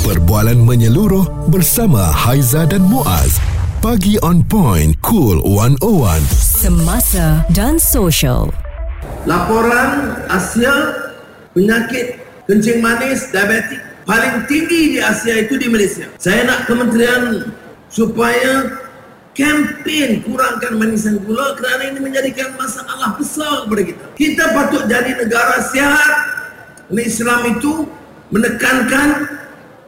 [0.00, 3.36] Perbualan menyeluruh bersama Haiza dan Muaz.
[3.84, 6.24] Pagi on point, cool 101.
[6.40, 8.48] Semasa dan social.
[9.28, 10.72] Laporan Asia
[11.52, 12.16] penyakit
[12.48, 13.76] kencing manis diabetik
[14.08, 16.08] paling tinggi di Asia itu di Malaysia.
[16.16, 17.52] Saya nak kementerian
[17.92, 18.80] supaya
[19.36, 24.04] kempen kurangkan manisan gula kerana ini menjadikan masalah besar kepada kita.
[24.16, 26.12] Kita patut jadi negara sihat.
[26.88, 27.84] Islam itu
[28.32, 29.39] menekankan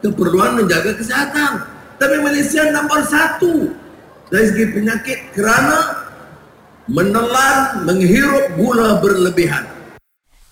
[0.03, 1.63] keperluan menjaga kesehatan.
[1.95, 3.71] Tapi Malaysia nombor satu
[4.27, 6.03] dari segi penyakit kerana
[6.91, 9.63] menelan menghirup gula berlebihan.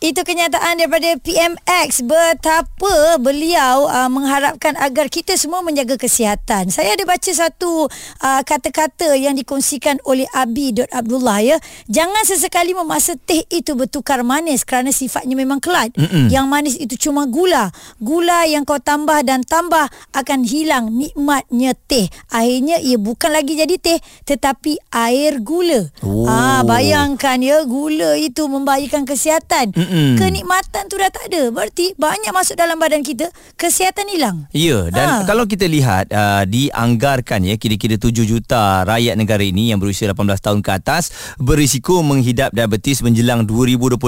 [0.01, 6.73] Itu kenyataan daripada PMX betapa beliau uh, mengharapkan agar kita semua menjaga kesihatan.
[6.73, 7.85] Saya ada baca satu
[8.17, 11.61] uh, kata-kata yang dikongsikan oleh Abi Abdullah ya.
[11.85, 15.93] Jangan sesekali memaksa teh itu bertukar manis kerana sifatnya memang kelat.
[15.93, 16.33] Mm-mm.
[16.33, 17.69] Yang manis itu cuma gula.
[18.01, 19.85] Gula yang kau tambah dan tambah
[20.17, 22.09] akan hilang nikmatnya teh.
[22.33, 25.93] Akhirnya ia bukan lagi jadi teh tetapi air gula.
[26.01, 26.25] Oh.
[26.25, 29.77] Ah bayangkan ya gula itu membahayakan kesihatan.
[29.77, 29.90] Mm-mm.
[29.91, 30.15] Mm-mm.
[30.15, 31.51] kenikmatan tu dah tak ada.
[31.51, 33.27] Berarti banyak masuk dalam badan kita,
[33.59, 34.47] kesihatan hilang.
[34.55, 35.27] Ya, dan ha.
[35.27, 40.39] kalau kita lihat uh, dianggarkan ya kira-kira 7 juta rakyat negara ini yang berusia 18
[40.39, 43.99] tahun ke atas berisiko menghidap diabetes menjelang 2025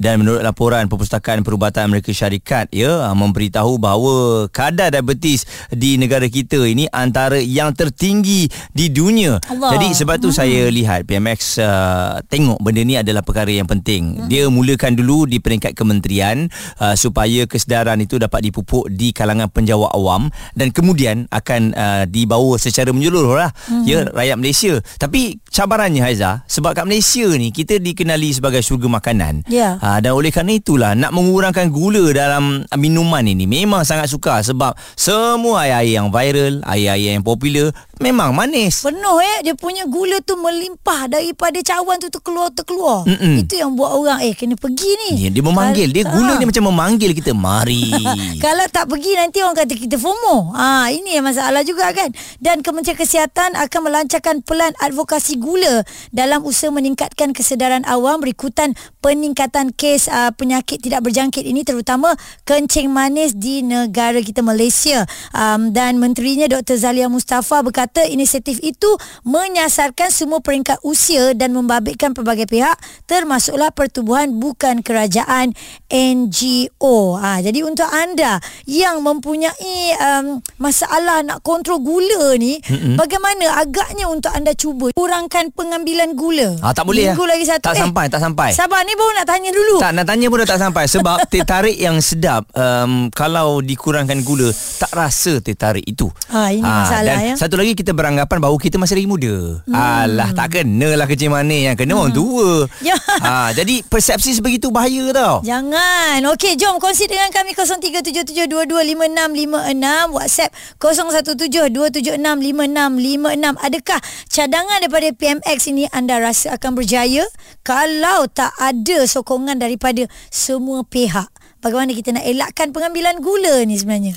[0.00, 6.24] dan menurut laporan Perpustakaan Perubatan Amerika Syarikat ya uh, memberitahu bahawa kadar diabetes di negara
[6.32, 9.36] kita ini antara yang tertinggi di dunia.
[9.52, 9.76] Allah.
[9.76, 10.38] Jadi sebab tu hmm.
[10.40, 14.24] saya lihat PMX uh, tengok benda ni adalah perkara yang penting.
[14.24, 14.28] Hmm.
[14.32, 16.48] Dia mulakan dulu di peringkat kementerian
[16.80, 22.56] uh, supaya kesedaran itu dapat dipupuk di kalangan penjawat awam dan kemudian akan uh, dibawa
[22.56, 23.84] secara menyeluruh lah mm-hmm.
[23.86, 29.46] ya rakyat Malaysia tapi cabarannya Haiza sebab kat Malaysia ni kita dikenali sebagai syurga makanan
[29.50, 29.78] yeah.
[29.82, 34.74] uh, dan oleh kerana itulah nak mengurangkan gula dalam minuman ini memang sangat suka sebab
[34.94, 37.70] semua air-air yang viral air-air yang popular
[38.02, 43.44] memang manis penuh eh dia punya gula tu melimpah daripada cawan tu terkeluar terkeluar Mm-mm.
[43.44, 45.10] itu yang buat orang eh kena pergi ni.
[45.20, 45.88] Dia, dia memanggil.
[45.92, 46.40] Dia gula ha.
[46.40, 47.32] ni macam memanggil kita.
[47.36, 47.92] Mari.
[48.44, 50.56] Kalau tak pergi nanti orang kata kita FOMO.
[50.56, 52.08] Ha, ini yang masalah juga kan.
[52.40, 55.84] Dan Kementerian Kesihatan akan melancarkan pelan advokasi gula
[56.14, 58.72] dalam usaha meningkatkan kesedaran awam berikutan
[59.04, 62.16] peningkatan kes uh, penyakit tidak berjangkit ini terutama
[62.48, 65.04] kencing manis di negara kita Malaysia.
[65.36, 66.80] Um, dan menterinya Dr.
[66.80, 68.90] Zalia Mustafa berkata inisiatif itu
[69.26, 75.56] menyasarkan semua peringkat usia dan membabitkan pelbagai pihak termasuklah pertubuhan bukan kerajaan
[75.90, 77.16] NGO.
[77.18, 82.94] Ha, jadi untuk anda yang mempunyai um, masalah nak kontrol gula ni, mm-hmm.
[82.98, 86.58] bagaimana agaknya untuk anda cuba kurangkan pengambilan gula?
[86.60, 87.12] Ha, tak boleh.
[87.12, 87.30] Minggu ya.
[87.30, 87.64] lagi satu.
[87.70, 88.50] Tak eh, sampai, tak sampai.
[88.52, 89.76] Sabar ni baru nak tanya dulu.
[89.80, 90.84] Tak, nak tanya pun dah tak sampai.
[90.86, 96.08] Sebab teh tarik yang sedap, um, kalau dikurangkan gula, tak rasa teh tarik itu.
[96.30, 97.34] Ha, ini ha, masalah dan ya.
[97.38, 99.60] satu lagi kita beranggapan bahawa kita masih lagi muda.
[99.68, 99.76] Hmm.
[99.76, 102.00] Alah, tak kenalah kecil manis yang kena hmm.
[102.00, 102.50] orang tua.
[102.84, 103.00] Ya.
[103.00, 105.44] Ha, jadi persepsi sebegitu itu bahaya tau.
[105.44, 106.24] Jangan.
[106.32, 113.60] Okey, jom kongsi dengan kami 0377225656 WhatsApp 0172765656.
[113.60, 114.00] Adakah
[114.32, 117.28] cadangan daripada PMX ini anda rasa akan berjaya
[117.60, 121.28] kalau tak ada sokongan daripada semua pihak?
[121.60, 124.16] Bagaimana kita nak elakkan pengambilan gula ni sebenarnya?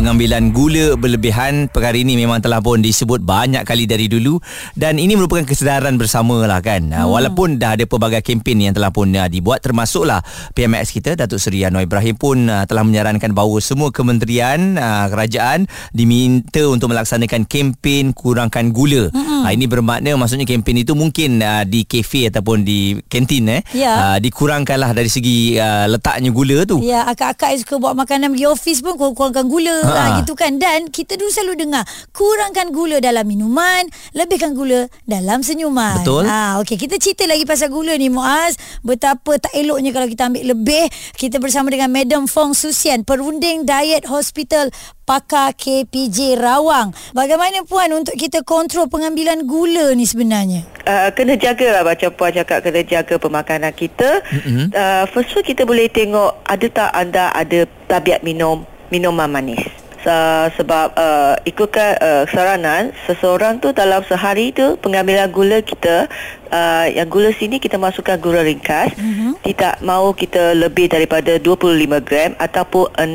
[0.00, 4.40] pengambilan gula berlebihan perkara ini memang telah pun disebut banyak kali dari dulu
[4.72, 7.04] dan ini merupakan kesedaran bersama lah kan hmm.
[7.04, 10.24] walaupun dah ada pelbagai kempen yang telah pun uh, dibuat termasuklah
[10.56, 15.68] PMX kita Datuk Seri Anwar Ibrahim pun uh, telah menyarankan bahawa semua kementerian uh, kerajaan
[15.92, 19.44] diminta untuk melaksanakan kempen kurangkan gula hmm.
[19.44, 24.16] uh, ini bermakna maksudnya kempen itu mungkin uh, di kafe ataupun di kantin eh yeah.
[24.16, 28.48] uh, dikurangkanlah dari segi uh, letaknya gula tu ya akak-akak yang suka buat makanan pergi
[28.48, 29.89] office pun kurangkan gula ha.
[29.96, 30.18] Ha.
[30.22, 31.84] gitu kan dan kita dulu selalu dengar
[32.14, 37.70] kurangkan gula dalam minuman lebihkan gula dalam senyuman betul ha okey kita cerita lagi pasal
[37.70, 42.52] gula ni Muaz betapa tak eloknya kalau kita ambil lebih kita bersama dengan Madam Fong
[42.52, 44.70] Susian perunding diet hospital
[45.10, 46.94] pakar KPJ Rawang.
[47.10, 50.62] Bagaimana puan untuk kita kontrol pengambilan gula ni sebenarnya?
[50.86, 54.22] Uh, kena jagalah macam puan cakap kena jaga pemakanan kita.
[54.22, 54.66] Mm-hmm.
[54.70, 58.62] Uh, first one kita boleh tengok ada tak anda ada tabiat minum
[58.94, 59.79] minuman manis.
[60.06, 66.06] Uh, sebab uh, ikutkan uh, saranan seseorang tu dalam sehari tu pengambilan gula kita
[66.52, 69.34] uh, yang gula sini kita masukkan gula ringkas uh-huh.
[69.44, 73.08] tidak mahu kita lebih daripada 25 gram ataupun 6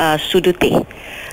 [0.00, 0.74] uh, sudu teh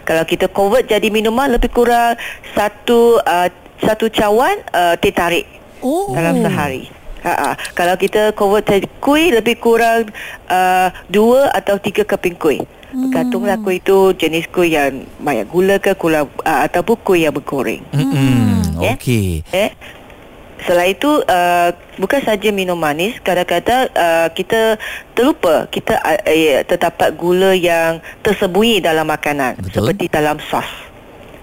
[0.03, 2.17] kalau kita convert jadi minuman lebih kurang
[2.57, 6.13] satu uh, satu cawan uh, teh tarik Oh.
[6.13, 6.89] dalam sehari.
[7.21, 7.51] Ha, ha.
[7.73, 8.69] Kalau kita convert
[9.01, 10.09] kuih lebih kurang
[10.49, 12.61] uh, dua atau tiga keping kuih.
[12.95, 17.83] Bergantunglah kuih itu jenis kuih yang banyak gula ke kurang uh, ataupun kuih yang bergoreng.
[17.91, 18.63] Hmm.
[18.79, 18.95] Ya.
[18.95, 19.43] Okey.
[19.51, 19.71] Eh?
[20.65, 21.69] Selain itu uh,
[22.01, 24.81] bukan saja minum manis, kadang-kadang uh, kita
[25.13, 29.93] terlupa kita uh, eh, terdapat gula yang tersembunyi dalam makanan Betul.
[29.93, 30.67] seperti dalam sos.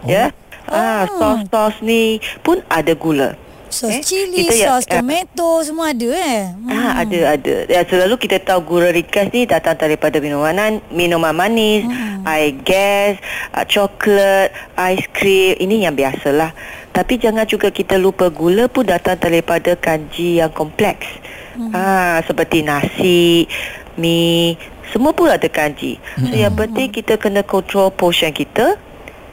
[0.04, 0.34] Ya.
[0.64, 3.36] Ah, sos-sos ni pun ada gula.
[3.74, 6.54] Sos Eh, cili, kita ya- sos tomato semua ada eh.
[6.70, 7.54] Ah, ada ada.
[7.66, 12.22] Ya, selalu kita tahu gula ringkas ni datang daripada minuman minuman manis, hmm.
[12.22, 13.18] air gas,
[13.50, 15.58] uh, coklat, aiskrim.
[15.58, 16.54] Ini yang biasalah.
[16.94, 21.10] Tapi jangan juga kita lupa gula pun datang daripada kanji yang kompleks.
[21.58, 21.74] Hmm.
[21.74, 23.50] Ah, seperti nasi,
[23.98, 24.54] mi,
[24.94, 25.98] semua pun ada kanji.
[26.22, 28.78] So yang penting kita kena control portion kita.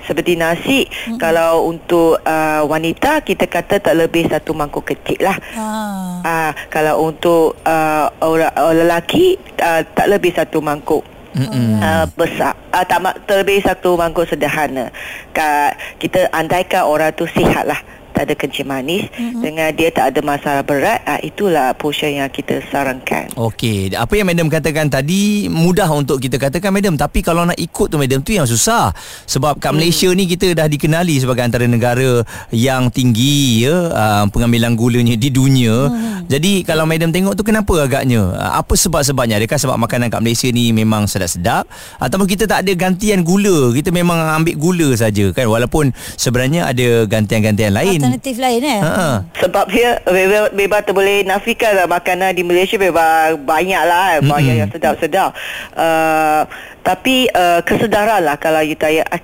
[0.05, 1.17] Seperti nasi, hmm.
[1.21, 5.37] kalau untuk uh, wanita kita kata tak lebih satu mangkuk kecil lah.
[5.53, 6.21] Ah.
[6.21, 11.05] Ah, kalau untuk uh, orang, orang lelaki uh, tak lebih satu mangkuk.
[11.31, 14.91] Uh, besar uh, tak terlebih satu mangkuk sederhana
[15.31, 17.79] Ka, kita andaikan orang tu sihat lah
[18.13, 19.41] tak ada kencing manis mm-hmm.
[19.41, 24.27] dengan dia tak ada masalah berat uh, itulah portion yang kita sarankan Okey, apa yang
[24.27, 28.35] madam katakan tadi mudah untuk kita katakan madam, tapi kalau nak ikut tu madam tu
[28.35, 28.91] yang susah.
[29.23, 32.21] Sebab kat Malaysia ni kita dah dikenali sebagai antara negara
[32.51, 35.87] yang tinggi ya uh, pengambilan gulanya di dunia.
[35.87, 36.27] Hmm.
[36.27, 38.35] Jadi kalau madam tengok tu kenapa agaknya?
[38.35, 39.39] Uh, apa sebab-sebabnya?
[39.39, 41.65] Adakah sebab makanan kat Malaysia ni memang sedap-sedap
[42.03, 43.71] ataupun kita tak ada gantian gula?
[43.71, 48.00] Kita memang ambil gula saja kan walaupun sebenarnya ada gantian-gantian lain.
[48.03, 48.79] Alternatif lain eh.
[48.79, 49.05] Ha.
[49.35, 54.27] sebab dia bebas, bebas tak boleh nafikan lah makanan di Malaysia bebas banyak lah mm-hmm.
[54.27, 55.31] banyak yang sedap-sedap
[55.73, 56.41] uh,
[56.79, 59.21] tapi uh, kesedaran lah kalau you tanya uh,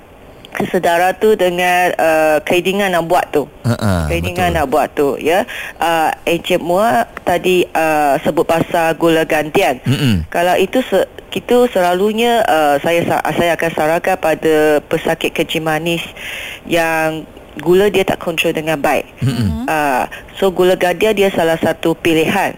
[0.50, 4.58] kesedaran tu dengan uh, keinginan nak buat tu Ha, keinginan betul.
[4.58, 5.44] nak buat tu ya
[5.78, 10.26] uh, Encik Mua tadi uh, sebut pasal gula gantian Mm-mm.
[10.28, 16.02] kalau itu se- kita selalunya uh, saya sa- saya akan sarankan pada pesakit kencing manis
[16.64, 17.28] yang
[17.60, 19.06] gula dia tak kontrol dengan baik.
[19.22, 19.66] Mm-hmm.
[19.68, 20.06] Uh,
[20.38, 22.56] so gula gadia dia salah satu pilihan.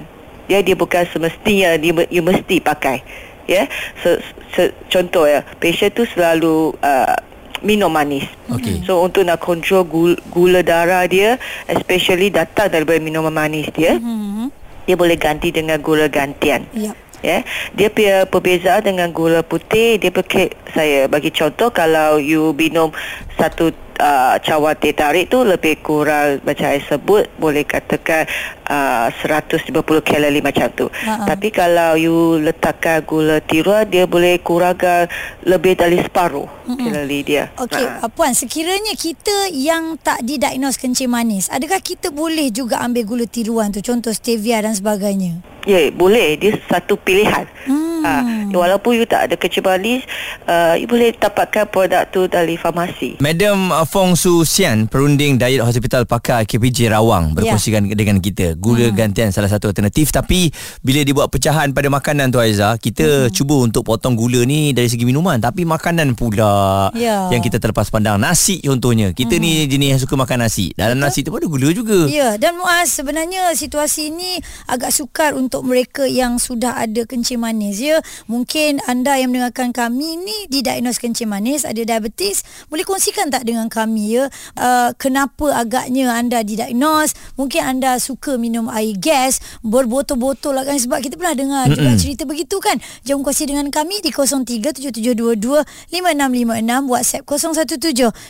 [0.50, 3.02] Ya dia bukan semestinya dia you mesti pakai.
[3.50, 3.66] Ya.
[4.06, 4.22] So,
[4.54, 7.18] so contoh ya, patient tu selalu uh,
[7.66, 8.26] minum manis.
[8.54, 8.86] Okey.
[8.86, 13.98] So untuk nak kontrol gula, gula darah dia especially datang daripada minuman manis dia.
[13.98, 14.48] Mm-hmm.
[14.90, 16.66] Dia boleh ganti dengan gula gantian.
[16.74, 16.96] Yep.
[17.20, 17.44] Ya,
[17.76, 22.96] dia punya perbezaan dengan gula putih dia pakai saya bagi contoh kalau you minum
[23.36, 28.26] satu uh, cawan teh tarik tu lebih kurang macam saya sebut boleh katakan
[28.66, 29.70] uh, 150
[30.02, 30.88] kalori macam tu.
[30.88, 31.28] Ha-ha.
[31.28, 35.12] Tapi kalau you letakkan gula tiruan dia boleh kurangkan
[35.44, 37.52] lebih dari separuh kalori dia.
[37.60, 38.06] Okey, Ha.
[38.06, 43.26] uh Puan, sekiranya kita yang tak didiagnos kencing manis, adakah kita boleh juga ambil gula
[43.28, 45.40] tiruan tu, contoh stevia dan sebagainya?
[45.68, 46.40] Ya, boleh.
[46.40, 47.48] Dia satu pilihan.
[47.68, 48.00] Hmm.
[48.00, 48.14] Ha,
[48.56, 50.08] walaupun you tak ada kencing manis,
[50.48, 53.20] uh, you boleh dapatkan produk tu dari farmasi.
[53.20, 57.96] Madam uh, Fong Su Sian, perunding Diet Hospital Pakar KPJ Rawang berkongsikan Ya.
[58.00, 58.56] dengan kita.
[58.56, 58.96] Gula hmm.
[58.96, 60.48] gantian salah satu alternatif tapi
[60.80, 63.36] bila dibuat pecahan pada makanan tu Aiza, kita hmm.
[63.36, 67.28] cuba untuk potong gula ni dari segi minuman tapi makanan pula Ya.
[67.30, 68.16] yang kita terlepas pandang.
[68.16, 69.12] Nasi contohnya.
[69.12, 69.44] Kita hmm.
[69.44, 70.72] ni jenis yang suka makan nasi.
[70.74, 72.08] Dalam nasi tu pun ada gula juga.
[72.08, 74.40] Ya, dan Muaz sebenarnya situasi ini
[74.72, 78.00] agak sukar untuk mereka yang sudah ada kencing manis ya.
[78.32, 83.68] Mungkin anda yang mendengarkan kami ni didiagnos kencing manis, ada diabetes, boleh kongsikan tak dengan
[83.68, 84.32] kami ya.
[84.56, 87.12] Uh, kenapa agaknya anda didiagnos?
[87.36, 91.92] Mungkin anda suka minum air gas berbotol-botol lah kan sebab kita pernah dengar mm juga
[92.00, 92.80] cerita begitu kan.
[93.04, 97.28] Jom kongsi dengan kami di 0377225656 WhatsApp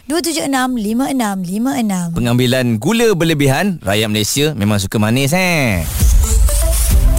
[0.10, 2.18] 0172765656.
[2.18, 5.86] Pengambilan gula berlebihan, rakyat Malaysia memang suka manis eh.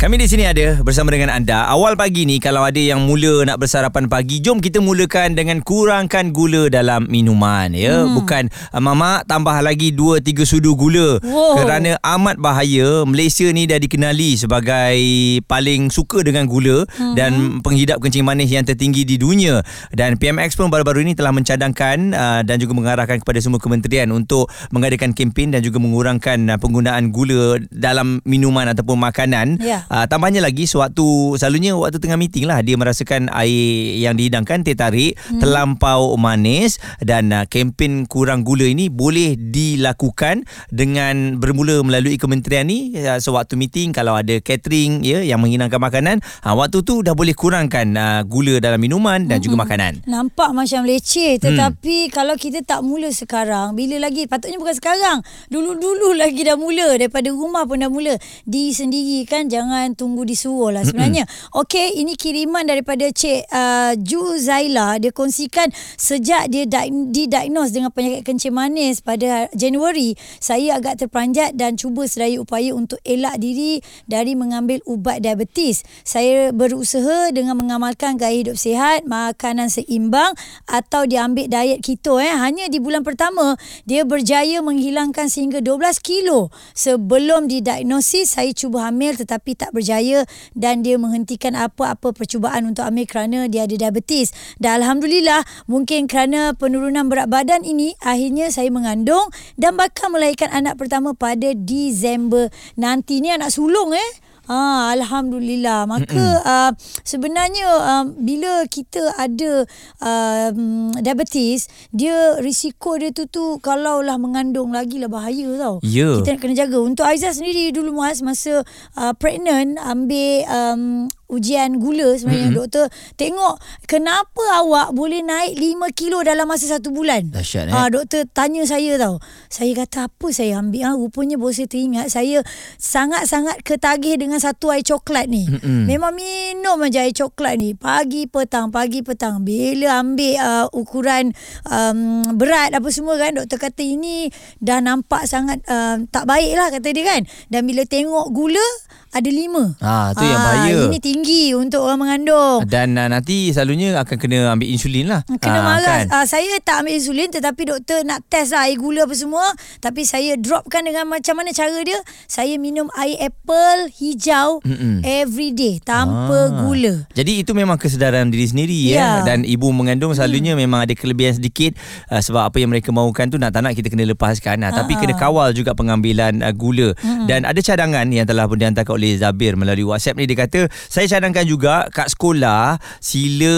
[0.00, 1.68] Kami di sini ada bersama dengan anda.
[1.68, 6.32] Awal pagi ni kalau ada yang mula nak bersarapan pagi, jom kita mulakan dengan kurangkan
[6.32, 8.08] gula dalam minuman ya.
[8.08, 8.16] Hmm.
[8.16, 11.20] Bukan uh, mama tambah lagi 2 3 sudu gula.
[11.20, 11.60] Wow.
[11.60, 13.04] Kerana amat bahaya.
[13.04, 14.96] Malaysia ni dah dikenali sebagai
[15.44, 17.12] paling suka dengan gula hmm.
[17.12, 19.60] dan penghidap kencing manis yang tertinggi di dunia.
[19.92, 24.48] Dan PMX pun baru-baru ini telah mencadangkan uh, dan juga mengarahkan kepada semua kementerian untuk
[24.72, 29.60] mengadakan kempen dan juga mengurangkan uh, penggunaan gula dalam minuman ataupun makanan.
[29.60, 29.89] Ya.
[29.90, 34.78] Uh, tambahnya lagi sewaktu selalunya waktu tengah meeting lah dia merasakan air yang dihidangkan teh
[34.78, 35.42] tarik hmm.
[35.42, 42.94] terlampau manis dan uh, kempen kurang gula ini boleh dilakukan dengan bermula melalui kementerian ni
[43.02, 46.16] uh, sewaktu meeting kalau ada catering ya yang menghidangkan makanan
[46.46, 50.06] uh, waktu tu dah boleh kurangkan uh, gula dalam minuman dan juga makanan.
[50.06, 52.12] Nampak macam leceh tetapi hmm.
[52.14, 55.18] kalau kita tak mula sekarang bila lagi patutnya bukan sekarang
[55.50, 58.14] dulu-dulu lagi dah mula daripada rumah pun dah mula
[58.46, 61.24] diri sendiri kan jangan tunggu disuruh lah sebenarnya
[61.56, 67.88] okey ini kiriman daripada Cik uh, Ju Zaila dia kongsikan sejak dia di- didiagnose dengan
[67.88, 73.78] penyakit kencing manis pada Januari saya agak terperanjat dan cuba sedaya upaya untuk elak diri
[74.08, 75.86] dari mengambil ubat diabetes.
[76.02, 80.32] Saya berusaha dengan mengamalkan gaya hidup sihat makanan seimbang
[80.66, 82.32] atau diambil diet keto eh.
[82.32, 86.48] Hanya di bulan pertama dia berjaya menghilangkan sehingga 12 kilo.
[86.72, 93.06] Sebelum didiagnosis saya cuba hamil tetapi tak berjaya dan dia menghentikan apa-apa percubaan untuk hamil
[93.06, 94.30] kerana dia ada diabetes.
[94.56, 100.78] Dan alhamdulillah mungkin kerana penurunan berat badan ini akhirnya saya mengandung dan bakal melahirkan anak
[100.78, 102.48] pertama pada Disember
[102.78, 103.20] nanti.
[103.20, 105.86] Ni anak sulung eh Ah, Alhamdulillah.
[105.86, 106.70] Maka uh,
[107.06, 109.62] sebenarnya uh, bila kita ada
[110.02, 110.50] uh,
[110.98, 115.78] diabetes, dia risiko dia tu tu kalau lah mengandung lagi lah bahaya tau.
[115.86, 116.18] Ya.
[116.18, 116.82] Kita nak kena jaga.
[116.82, 118.66] Untuk Aizah sendiri dulu Muaz masa
[118.98, 122.60] uh, pregnant ambil um, ujian gula sebenarnya mm-hmm.
[122.60, 127.30] doktor tengok kenapa awak boleh naik 5 kilo dalam masa satu bulan.
[127.30, 127.74] Dahsyat, eh?
[127.74, 129.22] Ah, doktor tanya saya tau.
[129.46, 132.42] Saya kata apa saya ambil ah rupanya baru saya teringat saya
[132.76, 135.46] sangat-sangat ketagih dengan satu air coklat ni.
[135.46, 135.86] Mm-mm.
[135.86, 141.30] Memang minum aja air coklat ni pagi petang pagi petang bila ambil uh, ukuran
[141.70, 146.68] um, berat apa semua kan doktor kata ini dah nampak sangat uh, tak baik lah
[146.74, 147.22] kata dia kan.
[147.46, 148.68] Dan bila tengok gula
[149.10, 149.74] ada lima.
[149.78, 150.86] Ah, tu yang bahaya.
[150.86, 152.62] Ini tinggi untuk orang mengandung.
[152.62, 155.26] Dan uh, nanti selalunya akan kena ambil insulin lah.
[155.26, 155.82] Kena Ah, marah.
[155.82, 156.04] kan?
[156.14, 159.42] Uh, saya tak ambil insulin tetapi doktor nak test lah air gula apa semua.
[159.78, 161.98] Tapi saya dropkan dengan macam mana cara dia.
[162.24, 165.02] Saya minum air apple hijau Mm-mm.
[165.02, 166.62] every day tanpa Ah.
[166.62, 167.10] gula.
[167.10, 168.94] Jadi itu memang kesedaran diri sendiri Ya.
[168.94, 169.26] ya.
[169.26, 170.60] Dan ibu mengandung selalunya hmm.
[170.60, 171.74] memang ada kelebihan sedikit
[172.08, 174.62] uh, sebab apa yang mereka mahukan tu nak tak nak kita kena lepaskan.
[174.62, 176.94] Uh, tapi kena kawal juga pengambilan uh, gula.
[176.96, 177.26] Hmm.
[177.26, 181.08] Dan ada cadangan yang telah pun dihantarkan oleh Zabir melalui WhatsApp ni dia kata saya
[181.08, 183.56] cadangkan juga kat sekolah sila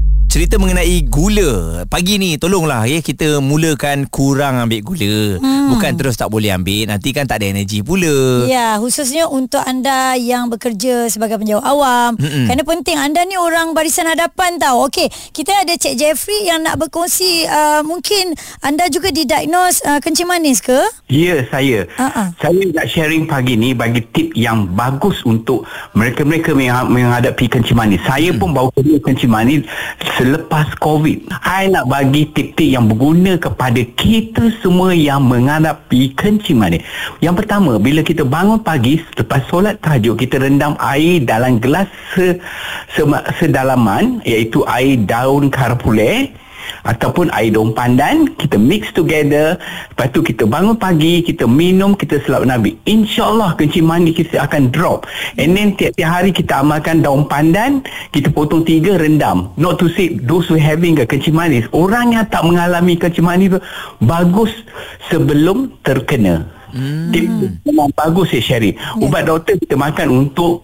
[0.31, 5.75] Cerita mengenai gula Pagi ni tolonglah ya Kita mulakan kurang ambil gula hmm.
[5.75, 10.15] Bukan terus tak boleh ambil Nanti kan tak ada energi pula Ya, khususnya untuk anda
[10.15, 12.11] yang bekerja sebagai penjawat awam.
[12.15, 12.47] Mm-mm.
[12.47, 14.87] Kerana penting anda ni orang barisan hadapan tau.
[14.87, 20.27] Okey, kita ada Cik Jeffrey yang nak berkongsi uh, mungkin anda juga didiagnose uh, kencing
[20.27, 20.79] manis ke?
[21.07, 21.87] Ya, saya.
[21.95, 22.35] Ha-ha.
[22.39, 25.63] Saya nak sharing pagi ni bagi tip yang bagus untuk
[25.95, 28.01] mereka-mereka yang menghadapi kencing manis.
[28.03, 29.61] Saya pun baru kena kencing manis
[30.21, 31.33] selepas COVID.
[31.41, 36.85] Saya nak bagi tip-tip yang berguna kepada kita semua yang menghadapi kencing manis.
[37.25, 42.37] Yang pertama, bila kita bangun pagi selepas solat tahajud, kita rendam air dalam gelas se,
[42.93, 43.01] se,
[43.41, 46.29] sedalaman iaitu air daun karpule
[46.87, 49.57] ataupun air daun pandan kita mix together.
[49.93, 52.77] Lepas tu kita bangun pagi kita minum kita selap nabi.
[52.85, 55.05] Insyaallah kencing manis kita akan drop.
[55.37, 57.85] And then tiap-tiap hari kita amalkan daun pandan
[58.15, 59.53] kita potong tiga rendam.
[59.57, 63.57] Not to say those who having a kencing manis orang yang tak mengalami kencing manis
[63.57, 63.59] tu
[64.03, 64.51] bagus
[65.09, 67.11] sebelum terkena Hmm.
[67.11, 67.27] Tip
[67.67, 68.75] memang bagus ya Syari.
[68.99, 70.63] Ubat doktor kita makan untuk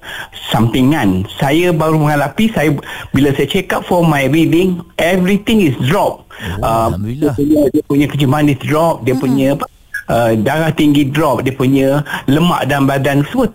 [0.52, 1.28] sampingan.
[1.40, 2.74] Saya baru menghadapi saya
[3.12, 6.28] bila saya check up for my reading everything is drop.
[6.64, 7.34] Oh, Alhamdulillah.
[7.36, 9.66] Dia punya, dia punya kencing manis drop, dia punya apa?
[10.08, 12.00] Uh, darah tinggi drop, dia punya
[12.32, 13.52] lemak dalam badan semua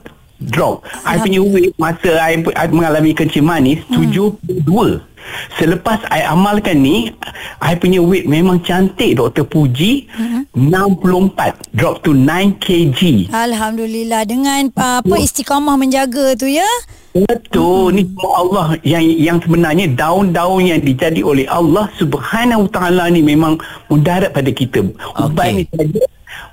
[0.51, 0.83] drop.
[1.07, 4.67] I punya weight masa I, I mengalami kencing manis 72.
[5.57, 7.11] Selepas I amalkan ni
[7.61, 10.09] I punya weight memang cantik Doktor puji.
[10.57, 13.01] 64 Drop to 9 kg.
[13.33, 14.23] Alhamdulillah.
[14.29, 16.67] Dengan uh, apa istiqamah menjaga tu ya.
[17.13, 17.93] Betul.
[17.93, 23.61] Ni semua Allah Yang yang sebenarnya Daun-daun yang dijadi oleh Allah Subhanahu ta'ala ni Memang
[23.93, 24.81] mudarat pada kita.
[25.21, 25.53] Ubat Okey.
[25.61, 26.03] ni saja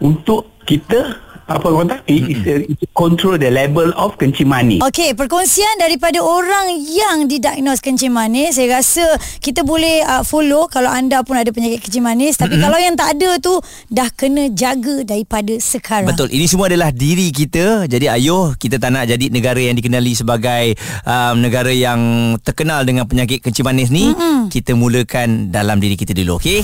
[0.04, 1.16] Untuk kita
[1.50, 5.82] apa orang kata it's, a, it's a control the level of kencing manis Okey, perkongsian
[5.82, 9.06] daripada orang yang didiagnose kencing manis, saya rasa
[9.41, 12.63] kita boleh uh, follow kalau anda pun ada penyakit kencing manis, tapi mm-hmm.
[12.70, 13.58] kalau yang tak ada tu
[13.91, 16.10] dah kena jaga daripada sekarang.
[16.12, 16.32] Betul.
[16.32, 17.89] Ini semua adalah diri kita.
[17.89, 22.00] Jadi ayuh kita tak nak jadi negara yang dikenali sebagai um, negara yang
[22.39, 24.12] terkenal dengan penyakit kencing manis ni.
[24.12, 24.48] Mm-mm.
[24.48, 26.63] Kita mulakan dalam diri kita dulu, okey?